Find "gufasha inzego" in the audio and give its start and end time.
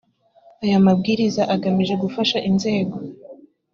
2.03-2.95